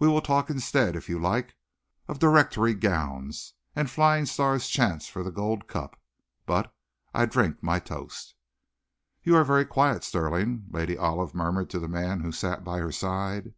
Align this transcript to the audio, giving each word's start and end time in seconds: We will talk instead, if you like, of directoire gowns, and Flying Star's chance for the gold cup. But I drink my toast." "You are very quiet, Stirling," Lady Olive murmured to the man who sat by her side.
We 0.00 0.08
will 0.08 0.22
talk 0.22 0.50
instead, 0.50 0.96
if 0.96 1.08
you 1.08 1.20
like, 1.20 1.54
of 2.08 2.18
directoire 2.18 2.74
gowns, 2.74 3.54
and 3.76 3.88
Flying 3.88 4.26
Star's 4.26 4.66
chance 4.66 5.06
for 5.06 5.22
the 5.22 5.30
gold 5.30 5.68
cup. 5.68 6.00
But 6.46 6.74
I 7.14 7.26
drink 7.26 7.62
my 7.62 7.78
toast." 7.78 8.34
"You 9.22 9.36
are 9.36 9.44
very 9.44 9.64
quiet, 9.64 10.02
Stirling," 10.02 10.64
Lady 10.70 10.98
Olive 10.98 11.32
murmured 11.32 11.70
to 11.70 11.78
the 11.78 11.86
man 11.86 12.22
who 12.22 12.32
sat 12.32 12.64
by 12.64 12.78
her 12.80 12.90
side. 12.90 13.54